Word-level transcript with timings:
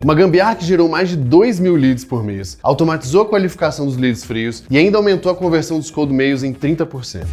Uma 0.00 0.14
gambiarra 0.14 0.54
que 0.54 0.64
gerou 0.64 0.88
mais 0.88 1.08
de 1.08 1.16
2 1.16 1.58
mil 1.58 1.74
leads 1.74 2.04
por 2.04 2.22
mês, 2.22 2.56
automatizou 2.62 3.22
a 3.22 3.26
qualificação 3.26 3.84
dos 3.84 3.96
leads 3.96 4.22
frios 4.22 4.62
e 4.70 4.78
ainda 4.78 4.96
aumentou 4.96 5.32
a 5.32 5.34
conversão 5.34 5.76
dos 5.76 5.90
cold 5.90 6.14
mails 6.14 6.44
em 6.44 6.54
30%. 6.54 7.26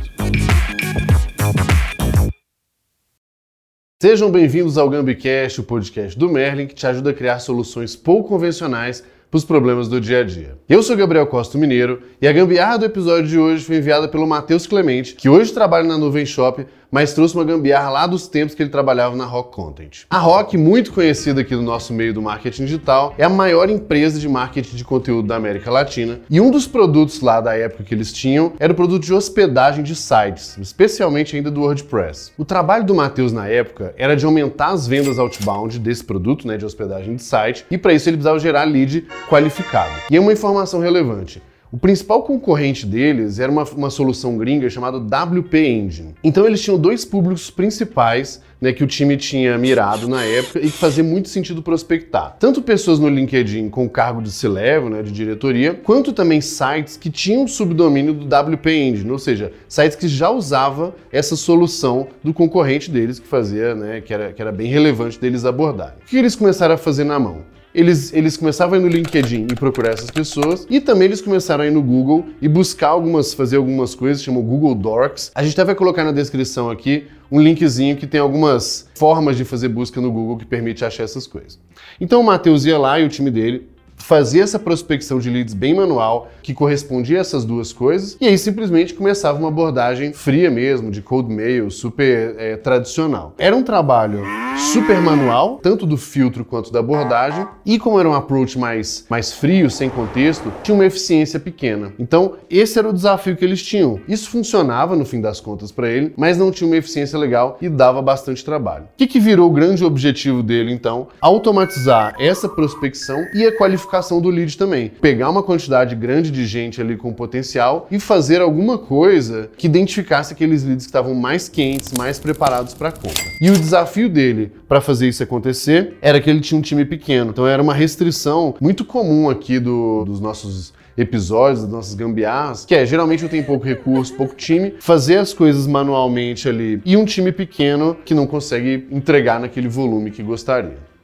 Sejam 4.01 4.31
bem-vindos 4.31 4.79
ao 4.79 4.89
GambiCast, 4.89 5.62
o 5.62 5.63
podcast 5.63 6.17
do 6.17 6.28
Merlin 6.28 6.65
que 6.65 6.73
te 6.73 6.88
ajuda 6.88 7.12
a 7.12 7.13
criar 7.13 7.38
soluções 7.38 7.96
pouco 7.96 8.29
convencionais 8.29 9.04
para 9.29 9.38
os 9.38 9.45
problemas 9.45 9.88
do 9.88 10.02
dia 10.02 10.21
a 10.21 10.23
dia. 10.23 10.57
Eu 10.68 10.82
sou 10.82 10.97
Gabriel 10.97 11.27
Costa 11.27 11.59
Mineiro 11.59 12.02
e 12.20 12.27
a 12.27 12.32
gambiarra 12.32 12.79
do 12.79 12.86
episódio 12.86 13.27
de 13.27 13.38
hoje 13.38 13.63
foi 13.63 13.77
enviada 13.77 14.07
pelo 14.07 14.25
Matheus 14.25 14.66
Clemente, 14.66 15.13
que 15.13 15.29
hoje 15.29 15.54
trabalha 15.54 15.88
na 15.88 16.00
Nuvem 16.00 16.25
Shop 16.25 16.66
mas 16.96 17.12
trouxe 17.12 17.36
uma 17.36 17.43
gambiarra 17.43 17.89
lá 17.89 18.07
dos 18.07 18.25
tempos 18.25 18.55
que 18.55 18.64
ele 18.64 18.70
trabalhava 18.70 19.18
na 19.18 19.25
Rock 19.25 19.54
Content. 19.54 20.05
A 20.09 20.18
Rock, 20.18 20.57
muito 20.57 20.93
conhecida 20.93 21.41
aqui 21.41 21.54
no 21.54 21.61
nosso 21.61 21.93
meio 21.93 22.14
do 22.14 22.21
marketing 22.21 22.64
digital, 22.64 23.14
é 23.18 23.25
a 23.25 23.29
maior 23.29 23.70
empresa 23.70 24.18
de 24.18 24.29
marketing 24.29 24.78
de 24.78 24.86
conteúdo 24.86 25.28
da 25.28 25.36
América 25.36 25.69
Latina 25.69 26.21
e 26.29 26.39
um 26.39 26.50
dos 26.50 26.66
produtos 26.66 27.19
lá 27.19 27.42
da 27.42 27.54
época 27.54 27.83
que 27.83 27.93
eles 27.93 28.14
tinham 28.14 28.54
era 28.57 28.71
o 28.71 28.75
produto 28.78 29.04
de 29.04 29.14
hospedagem 29.14 29.83
de 29.83 29.93
sites, 29.93 30.57
especialmente 30.57 31.36
ainda 31.36 31.52
do 31.52 31.64
WordPress. 31.64 32.31
O 32.38 32.45
trabalho 32.45 32.86
do 32.86 32.95
Matheus 32.95 33.33
na 33.33 33.45
época 33.45 33.94
era 33.97 34.16
de 34.16 34.25
aumentar 34.25 34.69
as 34.69 34.88
vendas 34.88 35.19
outbound 35.19 35.77
desse 35.80 36.05
produto, 36.05 36.47
né, 36.47 36.55
de 36.55 36.64
hospedagem 36.64 37.17
de 37.17 37.23
site, 37.23 37.66
e 37.69 37.77
para 37.77 37.91
isso 37.91 38.08
ele 38.08 38.16
precisava 38.16 38.39
gerar 38.39 38.64
lead 38.64 39.05
qualificado. 39.27 39.91
E 40.09 40.16
é 40.16 40.19
uma 40.22 40.31
informação 40.31 40.80
relevante. 40.80 41.44
O 41.75 41.78
principal 41.78 42.23
concorrente 42.23 42.86
deles 42.86 43.38
era 43.38 43.52
uma, 43.52 43.66
uma 43.66 43.89
solução 43.89 44.38
gringa 44.38 44.70
chamada 44.70 44.97
WP 44.97 45.58
Engine. 45.58 46.16
Então 46.23 46.47
eles 46.47 46.61
tinham 46.61 46.80
dois 46.80 47.03
públicos 47.03 47.50
principais 47.50 48.42
né, 48.61 48.72
que 48.72 48.81
o 48.81 48.88
time 48.88 49.17
tinha 49.17 49.58
mirado 49.58 50.08
na 50.08 50.23
época 50.23 50.59
e 50.59 50.72
que 50.72 50.78
fazia 50.78 51.03
muito 51.03 51.28
sentido 51.28 51.61
prospectar. 51.61 52.38
Tanto 52.39 52.61
pessoas 52.61 52.97
no 52.97 53.09
LinkedIn 53.09 53.67
com 53.67 53.89
cargo 53.89 54.22
de 54.22 54.31
C-Level, 54.31 54.89
né, 54.89 55.03
de 55.03 55.11
diretoria, 55.11 55.73
quanto 55.73 56.14
também 56.14 56.39
sites 56.39 56.95
que 56.95 57.09
tinham 57.09 57.45
subdomínio 57.45 58.14
do 58.14 58.25
WP 58.25 58.71
Engine, 58.71 59.11
ou 59.11 59.19
seja, 59.19 59.52
sites 59.67 59.97
que 59.97 60.08
já 60.08 60.30
usavam 60.30 60.94
essa 61.11 61.36
solução 61.36 62.08
do 62.23 62.33
concorrente 62.33 62.89
deles 62.89 63.19
que 63.19 63.27
fazia, 63.27 63.75
né, 63.75 63.99
que 63.99 64.14
era, 64.14 64.31
que 64.31 64.42
era 64.42 64.53
bem 64.53 64.67
relevante 64.67 65.19
deles 65.19 65.44
abordarem. 65.44 65.95
O 66.03 66.09
que 66.09 66.16
eles 66.16 66.38
começaram 66.38 66.75
a 66.75 66.77
fazer 66.77 67.03
na 67.03 67.19
mão? 67.19 67.53
Eles, 67.75 68.13
eles 68.13 68.37
começavam 68.37 68.75
a 68.75 68.77
ir 68.77 68.81
no 68.81 68.87
LinkedIn 68.87 69.47
e 69.51 69.55
procurar 69.55 69.91
essas 69.91 70.09
pessoas, 70.09 70.65
e 70.69 70.79
também 70.79 71.05
eles 71.07 71.21
começaram 71.21 71.65
a 71.65 71.67
ir 71.67 71.71
no 71.71 71.83
Google 71.83 72.25
e 72.41 72.47
buscar 72.47 72.87
algumas, 72.87 73.33
fazer 73.33 73.57
algumas 73.57 73.93
coisas, 73.93 74.23
chamam 74.23 74.41
Google 74.41 74.73
Docs. 74.73 75.31
A 75.35 75.43
gente 75.43 75.53
até 75.53 75.65
vai 75.65 75.75
colocar 75.75 76.05
na 76.05 76.13
descrição 76.13 76.69
aqui 76.69 77.07
um 77.29 77.41
linkzinho 77.41 77.97
que 77.97 78.07
tem 78.07 78.21
algumas 78.21 78.87
formas 78.95 79.35
de 79.35 79.43
fazer 79.43 79.67
busca 79.67 79.99
no 79.99 80.09
Google 80.09 80.37
que 80.37 80.45
permite 80.45 80.85
achar 80.85 81.03
essas 81.03 81.27
coisas. 81.27 81.59
Então 81.99 82.21
o 82.21 82.23
Matheus 82.23 82.63
ia 82.63 82.77
lá 82.77 82.97
e 82.99 83.05
o 83.05 83.09
time 83.09 83.29
dele 83.29 83.67
fazia 84.06 84.44
essa 84.44 84.59
prospecção 84.59 85.17
de 85.17 85.31
leads 85.31 85.56
bem 85.56 85.73
manual, 85.73 86.30
que 86.44 86.53
correspondia 86.53 87.17
a 87.17 87.22
essas 87.22 87.44
duas 87.44 87.73
coisas, 87.73 88.16
e 88.22 88.28
aí 88.28 88.38
simplesmente 88.38 88.94
começava 88.94 89.39
uma 89.39 89.48
abordagem 89.48 90.14
fria 90.14 90.52
mesmo, 90.52 90.92
de 90.92 91.02
cold 91.02 91.34
mail, 91.34 91.72
super 91.72 92.36
é, 92.38 92.56
tradicional. 92.56 93.33
Era 93.39 93.56
um 93.56 93.64
trabalho 93.64 94.23
super 94.72 95.02
manual, 95.02 95.59
tanto 95.61 95.88
do 95.88 95.98
filtro 95.98 96.45
quanto 96.45 96.72
da 96.72 96.80
abordagem, 96.80 97.48
e 97.66 97.80
como 97.80 98.00
era 98.00 98.08
um 98.08 98.14
approach 98.14 98.59
mais, 98.59 99.08
mais 99.09 99.33
frio, 99.33 99.72
sem 99.72 99.89
contexto, 99.89 100.53
tinha 100.61 100.76
uma 100.76 100.86
eficiência 100.86 101.39
pequena. 101.39 101.92
Então, 101.98 102.36
esse 102.48 102.78
era 102.78 102.88
o 102.88 102.94
desafio 102.94 103.36
que 103.36 103.44
eles 103.44 103.64
tinham. 103.64 104.00
Isso 104.08 104.30
funcionava 104.30 104.95
no 104.95 105.03
fim 105.03 105.20
das 105.20 105.39
contas 105.39 105.72
para 105.72 105.89
ele, 105.89 106.14
mas 106.16 106.38
não 106.38 106.52
tinha 106.52 106.67
uma 106.67 106.78
eficiência 106.78 107.17
legal 107.17 107.58
e 107.59 107.67
dava 107.67 108.03
bastante 108.03 108.45
trabalho. 108.45 108.83
O 108.83 108.98
que, 108.98 109.08
que 109.08 109.20
virou 109.20 109.50
o 109.50 109.53
grande 109.53 109.83
objetivo 109.83 110.44
dele, 110.44 110.72
então? 110.72 111.08
Automatizar 111.20 112.16
essa 112.20 112.48
prospecção 112.48 113.26
e 113.33 113.44
a 113.44 113.58
qualificação 113.58 113.94
qualificação 113.95 114.19
do 114.21 114.29
lead 114.29 114.57
também. 114.57 114.91
Pegar 115.01 115.29
uma 115.29 115.41
quantidade 115.41 115.95
grande 115.95 116.31
de 116.31 116.45
gente 116.45 116.81
ali 116.81 116.97
com 116.97 117.13
potencial 117.13 117.88
e 117.89 117.99
fazer 117.99 118.41
alguma 118.41 118.77
coisa 118.77 119.49
que 119.57 119.67
identificasse 119.67 120.33
aqueles 120.33 120.63
leads 120.63 120.86
que 120.86 120.89
estavam 120.89 121.14
mais 121.14 121.47
quentes, 121.47 121.93
mais 121.97 122.20
preparados 122.20 122.73
para 122.73 122.89
a 122.89 122.92
compra. 122.92 123.23
E 123.42 123.49
o 123.49 123.53
desafio 123.53 124.09
dele 124.09 124.52
para 124.67 124.81
fazer 124.81 125.08
isso 125.08 125.23
acontecer 125.23 125.95
era 126.02 126.20
que 126.20 126.30
ele 126.30 126.42
tinha 126.42 126.58
um 126.58 126.61
time 126.61 126.83
pequeno. 126.83 127.31
Então 127.31 127.47
era 127.47 127.61
uma 127.61 127.73
restrição 127.73 128.56
muito 128.59 128.84
comum 128.84 129.30
aqui 129.30 129.59
do, 129.59 130.03
dos 130.06 130.20
nossos 130.20 130.74
episódios, 130.97 131.62
das 131.62 131.72
nossas 131.72 131.94
gambiarras, 131.94 132.66
que 132.66 132.74
é 132.74 132.86
geralmente 132.86 133.24
eu 133.24 133.30
tenho 133.30 133.44
pouco 133.44 133.66
recurso, 133.66 134.14
pouco 134.14 134.34
time, 134.34 134.75
fazer 134.80 135.18
as 135.18 135.34
coisas 135.34 135.68
manualmente 135.68 136.47
ali 136.47 136.81
e 136.86 136.96
um 136.96 137.03
time 137.03 137.34
pequeno 137.34 137.97
que 138.06 138.14
não 138.14 138.25
consegue 138.25 138.88
entregar 138.90 139.40
naquele 139.40 139.68
volume 139.68 140.09
que 140.09 140.24
gostaria. 140.24 140.95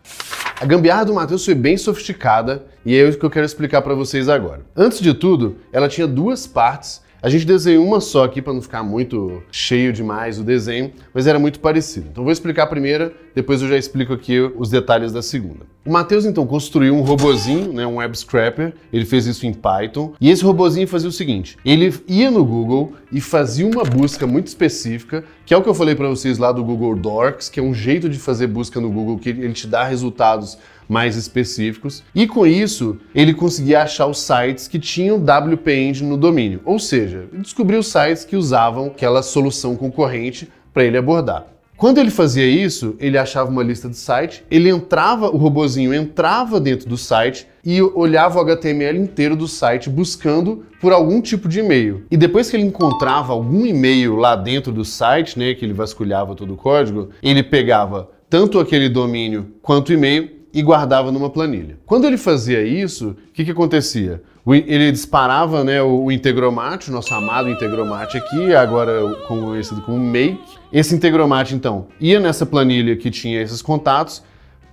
A 0.62 0.66
gambiarra 0.68 1.06
do 1.06 1.14
Matheus 1.16 1.44
foi 1.44 1.56
bem 1.56 1.76
sofisticada 1.76 2.64
e 2.86 2.96
é 2.96 3.10
isso 3.10 3.18
que 3.18 3.26
eu 3.26 3.32
quero 3.32 3.48
explicar 3.48 3.82
para 3.82 3.96
vocês 3.96 4.30
agora. 4.30 4.62
Antes 4.78 5.02
de 5.02 5.12
tudo, 5.12 5.56
ela 5.74 5.90
tinha 5.90 6.06
duas 6.06 6.46
partes 6.46 7.02
a 7.22 7.30
gente 7.30 7.46
desenhou 7.46 7.86
uma 7.86 8.02
só 8.02 8.24
aqui 8.24 8.42
para 8.42 8.52
não 8.52 8.62
ficar 8.62 8.82
muito 8.82 9.44
cheio 9.52 9.94
demais 9.94 10.40
o 10.40 10.44
desenho, 10.44 10.92
mas 11.14 11.28
era 11.28 11.38
muito 11.38 11.60
parecido. 11.60 12.08
Então 12.12 12.24
vou 12.24 12.34
explicar 12.34 12.64
a 12.64 12.68
primeira, 12.68 13.14
depois 13.36 13.62
eu 13.62 13.70
já 13.70 13.78
explico 13.78 14.12
aqui 14.12 14.40
os 14.40 14.70
detalhes 14.70 15.12
da 15.12 15.22
segunda. 15.22 15.72
O 15.86 15.92
Matheus 15.92 16.26
então 16.26 16.46
construiu 16.46 16.96
um 16.96 17.02
robozinho, 17.02 17.74
né, 17.74 17.86
um 17.86 17.98
web 17.98 18.16
scrapper. 18.18 18.74
Ele 18.92 19.06
fez 19.06 19.26
isso 19.26 19.46
em 19.46 19.54
Python. 19.54 20.14
E 20.20 20.30
esse 20.30 20.44
robozinho 20.44 20.88
fazia 20.88 21.10
o 21.10 21.12
seguinte: 21.12 21.58
ele 21.64 21.94
ia 22.08 22.30
no 22.30 22.44
Google 22.44 22.94
e 23.12 23.22
fazia 23.22 23.68
uma 23.68 23.84
busca 23.84 24.26
muito 24.26 24.48
específica, 24.48 25.24
que 25.46 25.54
é 25.54 25.58
o 25.58 25.62
que 25.62 25.70
eu 25.70 25.74
falei 25.74 25.96
para 25.96 26.08
vocês 26.08 26.38
lá 26.38 26.52
do 26.52 26.64
Google 26.64 26.96
Docs, 26.96 27.50
que 27.50 27.60
é 27.60 27.64
um 27.64 27.74
jeito 27.74 28.10
de 28.10 28.18
fazer 28.20 28.48
busca 28.48 28.80
no 28.80 28.92
Google 28.92 29.18
que 29.18 29.30
ele 29.30 29.54
te 29.54 29.68
dá 29.68 29.84
resultados 29.84 30.58
mais 30.92 31.16
específicos. 31.16 32.04
E 32.14 32.28
com 32.28 32.46
isso, 32.46 32.98
ele 33.16 33.34
conseguia 33.34 33.84
achar 33.84 34.08
os 34.08 34.20
sites 34.20 34.68
que 34.68 34.78
tinham 34.78 35.18
WP 35.18 35.72
Engine 35.74 36.10
no 36.10 36.18
domínio. 36.18 36.60
Ou 36.66 36.78
seja, 36.78 37.30
descobriu 37.32 37.82
sites 37.82 38.26
que 38.26 38.36
usavam 38.36 38.88
aquela 38.88 39.24
solução 39.24 39.78
concorrente 39.78 40.50
para 40.74 40.84
ele 40.84 40.98
abordar. 40.98 41.48
Quando 41.78 41.98
ele 41.98 42.12
fazia 42.12 42.46
isso, 42.46 42.96
ele 43.00 43.18
achava 43.18 43.50
uma 43.50 43.64
lista 43.64 43.88
de 43.88 43.96
site, 43.96 44.44
ele 44.52 44.70
entrava, 44.70 45.30
o 45.30 45.38
robozinho 45.38 45.94
entrava 45.94 46.60
dentro 46.60 46.88
do 46.88 46.98
site 46.98 47.48
e 47.66 47.82
olhava 47.82 48.38
o 48.38 48.42
HTML 48.42 49.00
inteiro 49.00 49.36
do 49.36 49.48
site 49.48 49.90
buscando 49.90 50.66
por 50.82 50.92
algum 50.92 51.22
tipo 51.22 51.48
de 51.48 51.62
e-mail. 51.62 52.04
E 52.12 52.18
depois 52.18 52.50
que 52.50 52.58
ele 52.58 52.66
encontrava 52.66 53.32
algum 53.32 53.66
e-mail 53.66 54.18
lá 54.18 54.36
dentro 54.36 54.74
do 54.74 54.84
site, 54.84 55.40
né, 55.40 55.56
que 55.56 55.66
ele 55.66 55.74
vasculhava 55.74 56.36
todo 56.36 56.54
o 56.54 56.58
código, 56.58 57.10
ele 57.24 57.42
pegava 57.42 58.12
tanto 58.30 58.60
aquele 58.60 58.88
domínio 58.88 59.54
quanto 59.62 59.90
o 59.90 59.94
e-mail 59.94 60.41
e 60.54 60.62
guardava 60.62 61.12
numa 61.12 61.30
planilha. 61.30 61.78
Quando 61.86 62.06
ele 62.06 62.18
fazia 62.18 62.62
isso, 62.64 63.10
o 63.10 63.34
que, 63.34 63.46
que 63.46 63.52
acontecia? 63.52 64.22
Ele 64.48 64.92
disparava 64.92 65.64
né, 65.64 65.82
o 65.82 66.12
Integromat, 66.12 66.88
o 66.88 66.92
nosso 66.92 67.14
amado 67.14 67.50
Integromat 67.50 68.16
aqui, 68.16 68.56
agora 68.56 69.16
conhecido 69.28 69.82
como 69.82 70.00
Make. 70.00 70.40
Esse 70.74 70.96
Integromat, 70.96 71.52
então, 71.52 71.88
ia 72.00 72.20
nessa 72.20 72.46
planilha 72.46 72.96
que 72.96 73.12
tinha 73.12 73.42
esses 73.42 73.62
contatos, 73.62 74.24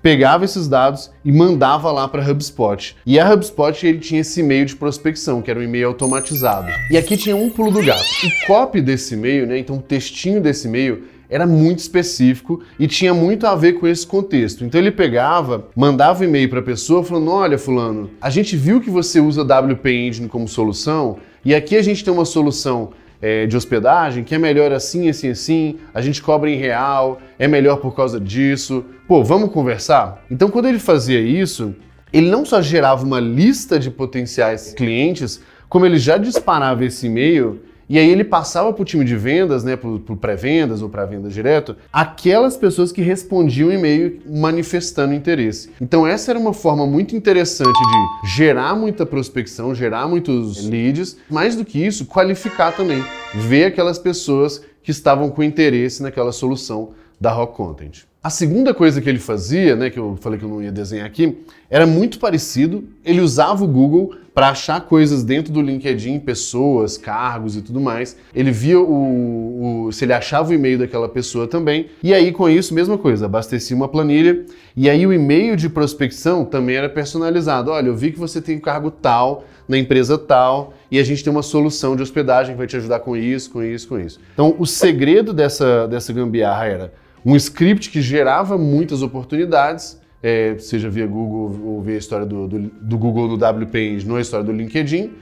pegava 0.02 0.44
esses 0.44 0.68
dados 0.68 1.10
e 1.24 1.30
mandava 1.30 1.92
lá 1.92 2.08
para 2.08 2.22
a 2.22 2.30
HubSpot. 2.30 2.96
E 3.04 3.20
a 3.20 3.30
HubSpot 3.30 3.86
ele 3.86 3.98
tinha 3.98 4.22
esse 4.22 4.40
e-mail 4.40 4.64
de 4.64 4.74
prospecção, 4.74 5.42
que 5.42 5.50
era 5.50 5.60
um 5.60 5.62
e-mail 5.62 5.88
automatizado. 5.88 6.68
E 6.90 6.96
aqui 6.96 7.16
tinha 7.16 7.36
um 7.36 7.50
pulo 7.50 7.70
do 7.70 7.84
gato. 7.84 8.02
O 8.24 8.46
copy 8.46 8.80
desse 8.80 9.14
e-mail, 9.14 9.46
né, 9.46 9.58
então 9.58 9.76
o 9.76 9.82
textinho 9.82 10.40
desse 10.40 10.66
e-mail 10.66 11.04
era 11.30 11.46
muito 11.46 11.80
específico 11.80 12.62
e 12.78 12.86
tinha 12.86 13.12
muito 13.12 13.46
a 13.46 13.54
ver 13.54 13.74
com 13.74 13.86
esse 13.86 14.06
contexto. 14.06 14.64
Então 14.64 14.80
ele 14.80 14.90
pegava, 14.90 15.68
mandava 15.76 16.24
e-mail 16.24 16.48
para 16.48 16.60
a 16.60 16.62
pessoa 16.62 17.04
falando: 17.04 17.30
"Olha, 17.30 17.58
fulano, 17.58 18.10
a 18.20 18.30
gente 18.30 18.56
viu 18.56 18.80
que 18.80 18.90
você 18.90 19.20
usa 19.20 19.42
WP 19.42 19.90
Engine 19.90 20.28
como 20.28 20.48
solução 20.48 21.18
e 21.44 21.54
aqui 21.54 21.76
a 21.76 21.82
gente 21.82 22.02
tem 22.02 22.12
uma 22.12 22.24
solução 22.24 22.90
é, 23.20 23.46
de 23.46 23.56
hospedagem 23.56 24.22
que 24.24 24.34
é 24.34 24.38
melhor 24.38 24.72
assim, 24.72 25.08
assim, 25.08 25.28
assim, 25.28 25.76
a 25.92 26.00
gente 26.00 26.22
cobra 26.22 26.48
em 26.48 26.56
real, 26.56 27.20
é 27.38 27.48
melhor 27.48 27.76
por 27.78 27.94
causa 27.94 28.20
disso. 28.20 28.84
Pô, 29.06 29.22
vamos 29.22 29.52
conversar?" 29.52 30.24
Então 30.30 30.50
quando 30.50 30.66
ele 30.66 30.78
fazia 30.78 31.20
isso, 31.20 31.74
ele 32.12 32.30
não 32.30 32.44
só 32.44 32.62
gerava 32.62 33.04
uma 33.04 33.20
lista 33.20 33.78
de 33.78 33.90
potenciais 33.90 34.72
clientes, 34.72 35.42
como 35.68 35.84
ele 35.84 35.98
já 35.98 36.16
disparava 36.16 36.84
esse 36.84 37.06
e-mail 37.06 37.60
e 37.88 37.98
aí 37.98 38.10
ele 38.10 38.24
passava 38.24 38.72
para 38.72 38.82
o 38.82 38.84
time 38.84 39.04
de 39.04 39.16
vendas, 39.16 39.64
né, 39.64 39.76
para 39.76 40.16
pré-vendas 40.16 40.82
ou 40.82 40.88
para 40.88 41.06
venda 41.06 41.28
direto, 41.28 41.76
aquelas 41.92 42.56
pessoas 42.56 42.92
que 42.92 43.00
respondiam 43.00 43.72
e-mail 43.72 44.20
manifestando 44.26 45.14
interesse. 45.14 45.70
Então 45.80 46.06
essa 46.06 46.30
era 46.30 46.38
uma 46.38 46.52
forma 46.52 46.86
muito 46.86 47.16
interessante 47.16 47.78
de 47.78 48.36
gerar 48.36 48.74
muita 48.74 49.06
prospecção, 49.06 49.74
gerar 49.74 50.06
muitos 50.08 50.66
leads, 50.66 51.16
mais 51.30 51.56
do 51.56 51.64
que 51.64 51.84
isso, 51.84 52.06
qualificar 52.06 52.72
também, 52.72 53.02
ver 53.34 53.64
aquelas 53.64 53.98
pessoas 53.98 54.62
que 54.82 54.90
estavam 54.90 55.30
com 55.30 55.42
interesse 55.42 56.02
naquela 56.02 56.32
solução 56.32 56.90
da 57.20 57.30
Rock 57.30 57.56
Content. 57.56 58.07
A 58.20 58.30
segunda 58.30 58.74
coisa 58.74 59.00
que 59.00 59.08
ele 59.08 59.20
fazia, 59.20 59.76
né, 59.76 59.90
que 59.90 59.98
eu 59.98 60.18
falei 60.20 60.40
que 60.40 60.44
eu 60.44 60.48
não 60.48 60.60
ia 60.60 60.72
desenhar 60.72 61.06
aqui, 61.06 61.38
era 61.70 61.86
muito 61.86 62.18
parecido. 62.18 62.82
Ele 63.04 63.20
usava 63.20 63.62
o 63.62 63.68
Google 63.68 64.12
para 64.34 64.48
achar 64.48 64.80
coisas 64.80 65.22
dentro 65.22 65.52
do 65.52 65.62
LinkedIn, 65.62 66.18
pessoas, 66.18 66.98
cargos 66.98 67.56
e 67.56 67.62
tudo 67.62 67.80
mais. 67.80 68.16
Ele 68.34 68.50
via 68.50 68.80
o, 68.80 69.86
o, 69.86 69.92
se 69.92 70.04
ele 70.04 70.12
achava 70.12 70.50
o 70.50 70.52
e-mail 70.52 70.80
daquela 70.80 71.08
pessoa 71.08 71.46
também. 71.46 71.90
E 72.02 72.12
aí 72.12 72.32
com 72.32 72.48
isso 72.48 72.74
mesma 72.74 72.98
coisa, 72.98 73.26
abastecia 73.26 73.76
uma 73.76 73.86
planilha 73.86 74.44
e 74.76 74.90
aí 74.90 75.06
o 75.06 75.12
e-mail 75.12 75.54
de 75.54 75.68
prospecção 75.68 76.44
também 76.44 76.74
era 76.74 76.88
personalizado. 76.88 77.70
Olha, 77.70 77.86
eu 77.86 77.96
vi 77.96 78.10
que 78.10 78.18
você 78.18 78.42
tem 78.42 78.56
um 78.56 78.60
cargo 78.60 78.90
tal 78.90 79.44
na 79.68 79.78
empresa 79.78 80.18
tal 80.18 80.74
e 80.90 80.98
a 80.98 81.04
gente 81.04 81.22
tem 81.22 81.32
uma 81.32 81.42
solução 81.42 81.94
de 81.94 82.02
hospedagem 82.02 82.54
que 82.54 82.58
vai 82.58 82.66
te 82.66 82.76
ajudar 82.76 82.98
com 82.98 83.16
isso, 83.16 83.48
com 83.50 83.62
isso, 83.62 83.86
com 83.86 83.98
isso. 83.98 84.18
Então 84.34 84.56
o 84.58 84.66
segredo 84.66 85.32
dessa 85.32 85.86
dessa 85.86 86.12
gambiarra 86.12 86.66
era 86.66 86.92
um 87.24 87.36
script 87.36 87.90
que 87.90 88.00
gerava 88.00 88.56
muitas 88.56 89.02
oportunidades, 89.02 90.00
é, 90.22 90.56
seja 90.58 90.88
via 90.88 91.06
Google 91.06 91.60
ou 91.64 91.82
via 91.82 91.94
a 91.94 91.98
história 91.98 92.26
do, 92.26 92.48
do, 92.48 92.58
do 92.58 92.98
Google 92.98 93.28
no 93.28 93.34
WPage, 93.34 94.06
não 94.06 94.16
a 94.16 94.20
história 94.20 94.44
do 94.44 94.52
LinkedIn, 94.52 95.12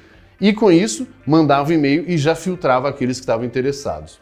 e 0.40 0.52
com 0.52 0.70
isso 0.70 1.06
mandava 1.26 1.72
e-mail 1.72 2.04
e 2.06 2.18
já 2.18 2.34
filtrava 2.34 2.88
aqueles 2.88 3.18
que 3.18 3.22
estavam 3.22 3.44
interessados. 3.44 4.18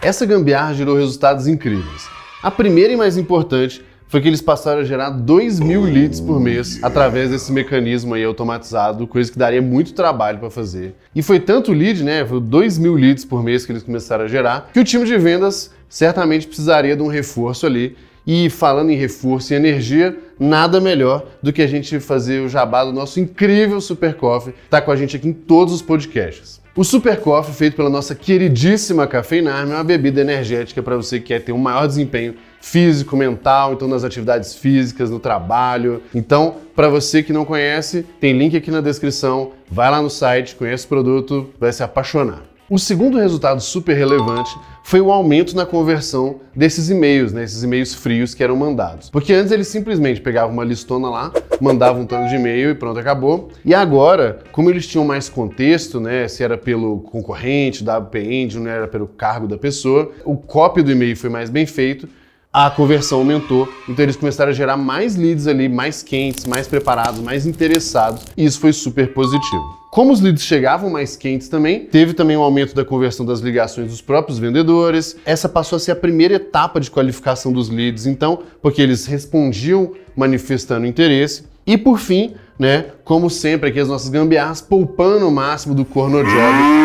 Essa 0.00 0.26
gambiarra 0.26 0.74
gerou 0.74 0.96
resultados 0.96 1.46
incríveis. 1.46 2.08
A 2.42 2.50
primeira 2.50 2.92
e 2.92 2.96
mais 2.96 3.16
importante 3.16 3.82
foi 4.14 4.20
que 4.20 4.28
eles 4.28 4.40
passaram 4.40 4.78
a 4.78 4.84
gerar 4.84 5.10
2 5.10 5.58
mil 5.58 5.82
leads 5.82 6.20
por 6.20 6.38
mês 6.38 6.78
através 6.84 7.30
desse 7.30 7.50
mecanismo 7.50 8.14
aí 8.14 8.22
automatizado, 8.22 9.08
coisa 9.08 9.32
que 9.32 9.36
daria 9.36 9.60
muito 9.60 9.92
trabalho 9.92 10.38
para 10.38 10.50
fazer. 10.50 10.94
E 11.12 11.20
foi 11.20 11.40
tanto 11.40 11.72
lead, 11.72 12.04
né? 12.04 12.24
Foi 12.24 12.40
2 12.40 12.78
mil 12.78 12.94
leads 12.94 13.24
por 13.24 13.42
mês 13.42 13.66
que 13.66 13.72
eles 13.72 13.82
começaram 13.82 14.24
a 14.24 14.28
gerar, 14.28 14.70
que 14.72 14.78
o 14.78 14.84
time 14.84 15.04
de 15.04 15.18
vendas 15.18 15.72
certamente 15.88 16.46
precisaria 16.46 16.94
de 16.94 17.02
um 17.02 17.08
reforço 17.08 17.66
ali. 17.66 17.96
E 18.24 18.48
falando 18.48 18.90
em 18.90 18.96
reforço 18.96 19.52
e 19.52 19.56
energia, 19.56 20.16
nada 20.38 20.80
melhor 20.80 21.26
do 21.42 21.52
que 21.52 21.60
a 21.60 21.66
gente 21.66 21.98
fazer 21.98 22.40
o 22.40 22.48
jabá 22.48 22.84
do 22.84 22.92
nosso 22.92 23.18
incrível 23.18 23.80
Super 23.80 24.14
Coffee, 24.14 24.54
está 24.64 24.80
com 24.80 24.92
a 24.92 24.96
gente 24.96 25.16
aqui 25.16 25.26
em 25.26 25.32
todos 25.32 25.74
os 25.74 25.82
podcasts. 25.82 26.62
O 26.76 26.82
Super 26.82 27.20
Coffee, 27.20 27.54
feito 27.54 27.76
pela 27.76 27.90
nossa 27.90 28.14
queridíssima 28.16 29.06
Cafeinarme, 29.06 29.70
é 29.72 29.74
uma 29.74 29.84
bebida 29.84 30.20
energética 30.20 30.82
para 30.82 30.96
você 30.96 31.20
que 31.20 31.26
quer 31.26 31.40
ter 31.40 31.52
um 31.52 31.58
maior 31.58 31.86
desempenho 31.86 32.34
físico, 32.64 33.14
mental, 33.14 33.74
então 33.74 33.86
nas 33.86 34.04
atividades 34.04 34.54
físicas, 34.54 35.10
no 35.10 35.20
trabalho. 35.20 36.02
Então, 36.14 36.56
para 36.74 36.88
você 36.88 37.22
que 37.22 37.32
não 37.32 37.44
conhece, 37.44 38.06
tem 38.18 38.36
link 38.36 38.56
aqui 38.56 38.70
na 38.70 38.80
descrição. 38.80 39.52
Vai 39.70 39.90
lá 39.90 40.00
no 40.00 40.08
site, 40.08 40.56
conhece 40.56 40.86
o 40.86 40.88
produto, 40.88 41.50
vai 41.60 41.72
se 41.72 41.82
apaixonar. 41.82 42.42
O 42.68 42.78
segundo 42.78 43.18
resultado 43.18 43.60
super 43.60 43.94
relevante 43.94 44.50
foi 44.82 44.98
o 44.98 45.12
aumento 45.12 45.54
na 45.54 45.66
conversão 45.66 46.40
desses 46.56 46.88
e-mails, 46.88 47.34
né, 47.34 47.44
esses 47.44 47.62
e-mails 47.62 47.94
frios 47.94 48.34
que 48.34 48.42
eram 48.42 48.56
mandados. 48.56 49.10
Porque 49.10 49.34
antes 49.34 49.52
eles 49.52 49.68
simplesmente 49.68 50.22
pegavam 50.22 50.54
uma 50.54 50.64
listona 50.64 51.10
lá, 51.10 51.32
mandavam 51.60 52.02
um 52.02 52.06
tanto 52.06 52.30
de 52.30 52.36
e-mail 52.36 52.70
e 52.70 52.74
pronto, 52.74 52.98
acabou. 52.98 53.50
E 53.62 53.74
agora, 53.74 54.40
como 54.50 54.70
eles 54.70 54.86
tinham 54.86 55.04
mais 55.04 55.28
contexto, 55.28 56.00
né, 56.00 56.26
se 56.26 56.42
era 56.42 56.56
pelo 56.56 57.00
concorrente, 57.00 57.84
WP 57.84 58.48
não 58.54 58.70
era 58.70 58.88
pelo 58.88 59.06
cargo 59.06 59.46
da 59.46 59.58
pessoa, 59.58 60.10
o 60.24 60.34
copy 60.34 60.82
do 60.82 60.90
e-mail 60.90 61.14
foi 61.14 61.28
mais 61.28 61.50
bem 61.50 61.66
feito, 61.66 62.08
a 62.54 62.70
conversão 62.70 63.18
aumentou, 63.18 63.68
então 63.88 64.04
eles 64.04 64.14
começaram 64.14 64.52
a 64.52 64.54
gerar 64.54 64.76
mais 64.76 65.16
leads 65.16 65.48
ali, 65.48 65.68
mais 65.68 66.04
quentes, 66.04 66.44
mais 66.44 66.68
preparados, 66.68 67.18
mais 67.18 67.46
interessados, 67.46 68.22
e 68.36 68.44
isso 68.44 68.60
foi 68.60 68.72
super 68.72 69.12
positivo. 69.12 69.60
Como 69.90 70.12
os 70.12 70.20
leads 70.20 70.44
chegavam 70.44 70.88
mais 70.88 71.16
quentes 71.16 71.48
também, 71.48 71.80
teve 71.86 72.14
também 72.14 72.36
um 72.36 72.42
aumento 72.42 72.72
da 72.72 72.84
conversão 72.84 73.26
das 73.26 73.40
ligações 73.40 73.90
dos 73.90 74.00
próprios 74.00 74.38
vendedores. 74.38 75.16
Essa 75.24 75.48
passou 75.48 75.76
a 75.76 75.80
ser 75.80 75.92
a 75.92 75.96
primeira 75.96 76.34
etapa 76.34 76.80
de 76.80 76.90
qualificação 76.90 77.52
dos 77.52 77.68
leads, 77.68 78.06
então, 78.06 78.40
porque 78.62 78.80
eles 78.80 79.06
respondiam 79.06 79.92
manifestando 80.16 80.86
interesse. 80.86 81.44
E 81.66 81.78
por 81.78 81.98
fim, 81.98 82.34
né, 82.58 82.86
como 83.04 83.28
sempre 83.28 83.70
aqui 83.70 83.80
as 83.80 83.88
nossas 83.88 84.08
gambiarras, 84.08 84.60
poupando 84.60 85.28
o 85.28 85.30
máximo 85.30 85.74
do 85.74 85.84
core 85.84 86.12
no 86.12 86.22
job, 86.22 86.34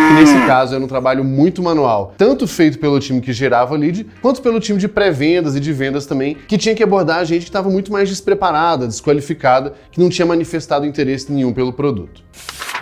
que 0.08 0.14
nesse 0.16 0.48
caso 0.48 0.76
era 0.76 0.84
um 0.84 0.88
trabalho 0.88 1.24
muito 1.24 1.62
manual, 1.62 2.14
tanto 2.18 2.48
feito 2.48 2.80
pelo 2.80 3.00
time 3.00 3.22
que 3.22 3.32
gerava 3.32 3.76
lead, 3.76 4.06
quanto 4.22 4.42
pelo 4.42 4.60
time 4.60 4.80
de 4.80 4.88
pré-vendas 4.88 5.56
e 5.56 5.60
de 5.60 5.72
vendas 5.72 6.06
também, 6.06 6.36
que 6.48 6.58
tinha 6.58 6.74
que 6.74 6.84
abordar 6.84 7.20
a 7.20 7.24
gente 7.24 7.44
que 7.44 7.50
estava 7.50 7.70
muito 7.70 7.92
mais 7.92 8.10
despreparada, 8.10 8.88
desqualificada, 8.88 9.74
que 9.92 10.00
não 10.00 10.10
tinha 10.10 10.26
manifestado 10.26 10.86
interesse 10.86 11.32
nenhum 11.32 11.54
pelo 11.54 11.72
produto. 11.72 12.24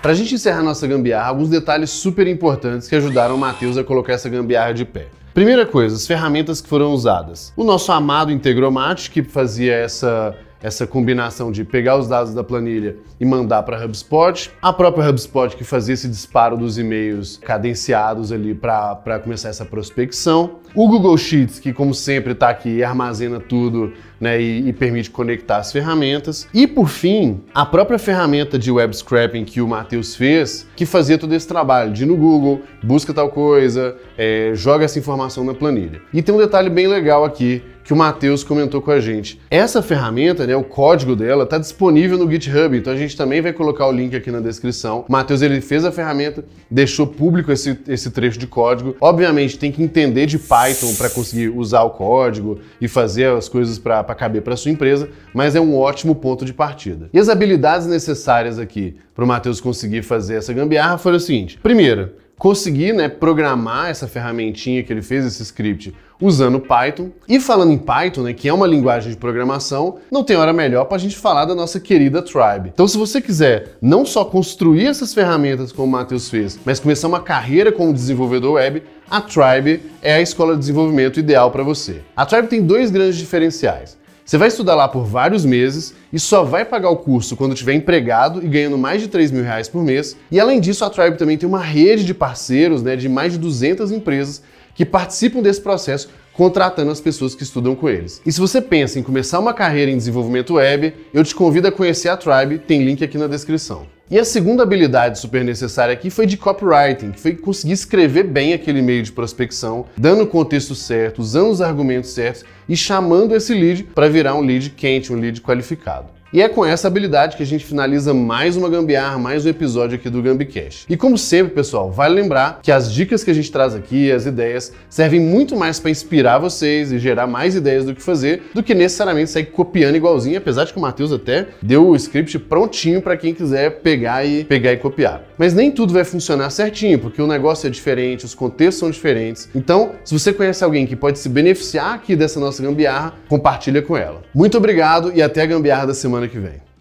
Para 0.01 0.11
a 0.11 0.15
gente 0.15 0.35
encerrar 0.35 0.63
nossa 0.63 0.87
gambiarra, 0.87 1.27
alguns 1.27 1.49
detalhes 1.49 1.89
super 1.89 2.27
importantes 2.27 2.87
que 2.87 2.95
ajudaram 2.95 3.35
o 3.35 3.37
Matheus 3.37 3.77
a 3.77 3.83
colocar 3.83 4.13
essa 4.13 4.29
gambiarra 4.29 4.73
de 4.73 4.85
pé. 4.85 5.07
Primeira 5.33 5.65
coisa, 5.65 5.95
as 5.95 6.07
ferramentas 6.07 6.61
que 6.61 6.67
foram 6.67 6.93
usadas. 6.93 7.53
O 7.55 7.63
nosso 7.63 7.91
amado 7.91 8.31
Integromat, 8.31 9.09
que 9.09 9.21
fazia 9.21 9.75
essa 9.75 10.35
essa 10.61 10.87
combinação 10.87 11.51
de 11.51 11.63
pegar 11.63 11.97
os 11.97 12.07
dados 12.07 12.33
da 12.33 12.43
planilha 12.43 12.97
e 13.19 13.25
mandar 13.25 13.63
para 13.63 13.77
a 13.77 13.85
HubSpot, 13.85 14.51
a 14.61 14.73
própria 14.73 15.09
HubSpot 15.09 15.55
que 15.55 15.63
fazia 15.63 15.93
esse 15.93 16.07
disparo 16.07 16.57
dos 16.57 16.77
e-mails 16.77 17.37
cadenciados 17.37 18.31
ali 18.31 18.53
para 18.53 19.19
começar 19.23 19.49
essa 19.49 19.65
prospecção, 19.65 20.57
o 20.75 20.87
Google 20.87 21.17
Sheets 21.17 21.59
que 21.59 21.73
como 21.73 21.93
sempre 21.93 22.33
está 22.33 22.49
aqui 22.49 22.69
e 22.69 22.83
armazena 22.83 23.39
tudo 23.39 23.93
né, 24.19 24.41
e, 24.41 24.69
e, 24.69 24.73
permite 24.73 25.09
conectar 25.09 25.57
as 25.57 25.71
ferramentas. 25.71 26.47
E 26.53 26.65
por 26.65 26.89
fim, 26.89 27.41
a 27.53 27.65
própria 27.65 27.99
ferramenta 27.99 28.57
de 28.57 28.71
web 28.71 28.95
scraping 28.95 29.45
que 29.45 29.61
o 29.61 29.67
Matheus 29.67 30.15
fez, 30.15 30.67
que 30.75 30.85
fazia 30.85 31.17
todo 31.17 31.33
esse 31.33 31.47
trabalho 31.47 31.91
de 31.93 32.03
ir 32.03 32.05
no 32.05 32.17
Google, 32.17 32.61
busca 32.83 33.13
tal 33.13 33.29
coisa, 33.29 33.95
é, 34.17 34.51
joga 34.55 34.85
essa 34.85 34.97
informação 34.97 35.43
na 35.43 35.53
planilha. 35.53 36.01
E 36.11 36.21
tem 36.21 36.33
um 36.33 36.39
detalhe 36.39 36.69
bem 36.69 36.87
legal 36.87 37.23
aqui 37.23 37.61
que 37.87 37.93
o 37.93 37.95
Matheus 37.95 38.43
comentou 38.43 38.81
com 38.81 38.91
a 38.91 38.99
gente. 38.99 39.39
Essa 39.49 39.81
ferramenta, 39.81 40.45
né, 40.45 40.53
o 40.57 40.63
código 40.63 41.15
dela, 41.15 41.45
está 41.45 41.57
disponível 41.57 42.17
no 42.17 42.29
GitHub, 42.29 42.77
então 42.77 42.91
a 42.91 42.97
gente 42.97 43.15
também 43.15 43.39
vai 43.41 43.53
colocar 43.53 43.87
o 43.87 43.93
link 43.93 44.13
aqui 44.13 44.29
na 44.29 44.41
descrição. 44.41 45.05
O 45.07 45.11
Matheus 45.13 45.41
ele 45.41 45.61
fez 45.61 45.85
a 45.85 45.91
ferramenta, 45.91 46.43
deixou 46.69 47.07
público 47.07 47.49
esse, 47.49 47.79
esse 47.87 48.11
trecho 48.11 48.37
de 48.37 48.45
código. 48.45 48.93
Obviamente 48.99 49.57
tem 49.57 49.71
que 49.71 49.81
entender 49.81 50.25
de 50.25 50.37
Python 50.37 50.93
para 50.95 51.09
conseguir 51.09 51.47
usar 51.47 51.83
o 51.83 51.91
código 51.91 52.59
e 52.81 52.89
fazer 52.89 53.29
as 53.29 53.47
coisas 53.47 53.79
para 53.79 54.03
caber 54.03 54.41
para 54.41 54.57
sua 54.57 54.69
empresa, 54.69 55.07
mas 55.33 55.55
é 55.55 55.61
um 55.61 55.73
ótimo 55.77 56.13
ponto 56.13 56.43
de 56.43 56.53
partida. 56.53 57.09
E 57.13 57.17
as 57.17 57.29
habilidades 57.29 57.87
necessárias 57.87 58.59
aqui 58.59 58.97
para 59.15 59.23
o 59.23 59.27
Matheus 59.27 59.61
conseguir 59.61 60.01
fazer 60.01 60.35
essa 60.35 60.51
gambiarra 60.51 60.97
foram 60.97 61.15
o 61.15 61.21
seguinte: 61.21 61.57
primeiro, 61.63 62.09
conseguir 62.37 62.93
né, 62.93 63.09
programar 63.09 63.89
essa 63.89 64.07
ferramentinha 64.07 64.83
que 64.83 64.93
ele 64.93 65.01
fez, 65.01 65.25
esse 65.25 65.41
script, 65.41 65.93
usando 66.21 66.59
Python. 66.59 67.09
E 67.27 67.39
falando 67.39 67.71
em 67.71 67.77
Python, 67.77 68.23
né, 68.23 68.33
que 68.33 68.49
é 68.49 68.53
uma 68.53 68.67
linguagem 68.67 69.11
de 69.11 69.17
programação, 69.17 69.97
não 70.11 70.23
tem 70.23 70.35
hora 70.35 70.53
melhor 70.53 70.85
para 70.85 70.97
a 70.97 70.99
gente 70.99 71.17
falar 71.17 71.45
da 71.45 71.55
nossa 71.55 71.79
querida 71.79 72.21
Tribe. 72.21 72.71
Então, 72.73 72.87
se 72.87 72.97
você 72.97 73.21
quiser 73.21 73.77
não 73.81 74.05
só 74.05 74.25
construir 74.25 74.87
essas 74.87 75.13
ferramentas 75.13 75.71
como 75.71 75.87
o 75.87 75.91
Matheus 75.91 76.29
fez, 76.29 76.59
mas 76.65 76.79
começar 76.79 77.07
uma 77.07 77.19
carreira 77.19 77.71
como 77.71 77.93
desenvolvedor 77.93 78.53
web, 78.53 78.83
a 79.09 79.21
Tribe 79.21 79.83
é 80.01 80.15
a 80.15 80.21
escola 80.21 80.53
de 80.53 80.59
desenvolvimento 80.59 81.19
ideal 81.19 81.51
para 81.51 81.63
você. 81.63 82.01
A 82.15 82.25
Tribe 82.25 82.47
tem 82.47 82.61
dois 82.61 82.91
grandes 82.91 83.17
diferenciais. 83.17 83.97
Você 84.27 84.37
vai 84.37 84.49
estudar 84.49 84.75
lá 84.75 84.89
por 84.89 85.05
vários 85.05 85.45
meses 85.45 85.93
e 86.11 86.19
só 86.19 86.43
vai 86.43 86.65
pagar 86.65 86.89
o 86.89 86.97
curso 86.97 87.37
quando 87.37 87.55
tiver 87.55 87.75
empregado 87.75 88.43
e 88.43 88.47
ganhando 88.49 88.77
mais 88.77 89.01
de 89.01 89.07
3 89.07 89.31
mil 89.31 89.41
reais 89.41 89.69
por 89.69 89.81
mês. 89.81 90.17
E 90.29 90.37
além 90.37 90.59
disso, 90.59 90.83
a 90.83 90.89
Tribe 90.89 91.17
também 91.17 91.37
tem 91.37 91.47
uma 91.47 91.61
rede 91.61 92.03
de 92.03 92.13
parceiros 92.13 92.83
né, 92.83 92.97
de 92.97 93.07
mais 93.07 93.31
de 93.31 93.39
200 93.39 93.89
empresas 93.89 94.41
que 94.75 94.85
participam 94.85 95.41
desse 95.41 95.61
processo 95.61 96.09
contratando 96.33 96.91
as 96.91 96.99
pessoas 96.99 97.33
que 97.35 97.43
estudam 97.43 97.73
com 97.73 97.87
eles. 97.87 98.21
E 98.25 98.31
se 98.33 98.41
você 98.41 98.59
pensa 98.59 98.99
em 98.99 99.03
começar 99.03 99.39
uma 99.39 99.53
carreira 99.53 99.89
em 99.89 99.97
desenvolvimento 99.97 100.55
web, 100.55 100.93
eu 101.13 101.23
te 101.23 101.33
convido 101.33 101.69
a 101.69 101.71
conhecer 101.71 102.09
a 102.09 102.17
Tribe, 102.17 102.59
tem 102.59 102.83
link 102.83 103.01
aqui 103.01 103.17
na 103.17 103.27
descrição. 103.27 103.96
E 104.09 104.17
a 104.17 104.23
segunda 104.23 104.63
habilidade 104.63 105.19
super 105.19 105.43
necessária 105.43 105.93
aqui 105.93 106.09
foi 106.09 106.25
de 106.25 106.37
copywriting, 106.37 107.11
que 107.11 107.19
foi 107.19 107.35
conseguir 107.35 107.73
escrever 107.73 108.23
bem 108.23 108.53
aquele 108.53 108.79
e-mail 108.79 109.03
de 109.03 109.11
prospecção, 109.11 109.85
dando 109.97 110.23
o 110.23 110.27
contexto 110.27 110.73
certo, 110.73 111.19
usando 111.19 111.51
os 111.51 111.61
argumentos 111.61 112.11
certos 112.11 112.45
e 112.69 112.77
chamando 112.77 113.35
esse 113.35 113.53
lead 113.53 113.83
para 113.83 114.07
virar 114.07 114.33
um 114.35 114.41
lead 114.41 114.69
quente, 114.69 115.11
um 115.11 115.19
lead 115.19 115.41
qualificado. 115.41 116.16
E 116.33 116.41
é 116.41 116.49
com 116.49 116.65
essa 116.65 116.89
habilidade 116.89 117.37
que 117.37 117.43
a 117.43 117.45
gente 117.45 117.63
finaliza 117.63 118.13
mais 118.13 118.57
uma 118.57 118.69
gambiarra, 118.69 119.17
mais 119.17 119.45
um 119.45 119.49
episódio 119.49 119.95
aqui 119.95 120.09
do 120.09 120.21
Gambicast. 120.21 120.85
E 120.89 120.97
como 120.97 121.17
sempre, 121.17 121.53
pessoal, 121.55 121.89
vale 121.89 122.15
lembrar 122.15 122.59
que 122.61 122.69
as 122.69 122.91
dicas 122.91 123.23
que 123.23 123.31
a 123.31 123.33
gente 123.33 123.49
traz 123.49 123.73
aqui, 123.73 124.11
as 124.11 124.25
ideias, 124.25 124.73
servem 124.89 125.21
muito 125.21 125.55
mais 125.55 125.79
para 125.79 125.89
inspirar 125.89 126.37
vocês 126.37 126.91
e 126.91 126.99
gerar 126.99 127.27
mais 127.27 127.55
ideias 127.55 127.85
do 127.85 127.95
que 127.95 128.01
fazer, 128.01 128.43
do 128.53 128.61
que 128.61 128.75
necessariamente 128.75 129.31
sair 129.31 129.45
copiando 129.45 129.95
igualzinho, 129.95 130.37
apesar 130.37 130.65
de 130.65 130.73
que 130.73 130.79
o 130.79 130.81
Matheus 130.81 131.13
até 131.13 131.47
deu 131.61 131.87
o 131.87 131.95
script 131.95 132.37
prontinho 132.39 133.01
para 133.01 133.15
quem 133.15 133.33
quiser 133.33 133.79
pegar 133.79 134.25
e 134.25 134.43
pegar 134.43 134.73
e 134.73 134.77
copiar. 134.77 135.23
Mas 135.37 135.53
nem 135.53 135.71
tudo 135.71 135.93
vai 135.93 136.03
funcionar 136.03 136.49
certinho, 136.49 136.99
porque 136.99 137.21
o 137.21 137.27
negócio 137.27 137.67
é 137.67 137.69
diferente, 137.69 138.25
os 138.25 138.35
contextos 138.35 138.79
são 138.79 138.91
diferentes. 138.91 139.47
Então, 139.55 139.91
se 140.03 140.13
você 140.13 140.33
conhece 140.33 140.61
alguém 140.61 140.85
que 140.85 140.95
pode 140.95 141.19
se 141.19 141.29
beneficiar 141.29 141.95
aqui 141.95 142.17
dessa 142.17 142.37
nossa 142.37 142.61
gambiarra, 142.61 143.13
compartilha 143.29 143.81
com 143.81 143.95
ela. 143.95 144.23
Muito 144.35 144.57
obrigado 144.57 145.13
e 145.15 145.21
até 145.21 145.43
a 145.43 145.45
gambiarra 145.45 145.87
da 145.87 145.93
semana 145.93 146.16
semana 146.17 146.27
que 146.27 146.39
vem. 146.39 146.76